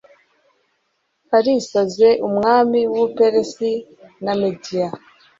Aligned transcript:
arizase, 1.37 2.09
umwami 2.27 2.79
w'ubuperisi 2.91 3.71
na 4.23 4.33
mediya 4.39 4.87